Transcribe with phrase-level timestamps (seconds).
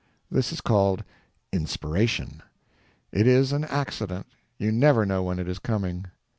[0.31, 1.03] This is called
[1.51, 2.41] inspiration.
[3.11, 4.25] It is an accident;
[4.57, 6.05] you never know when it is coming.